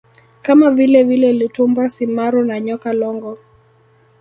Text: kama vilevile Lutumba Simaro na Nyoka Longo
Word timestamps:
kama 0.41 0.71
vilevile 0.71 1.33
Lutumba 1.33 1.89
Simaro 1.89 2.43
na 2.45 2.59
Nyoka 2.59 2.93
Longo 2.93 3.37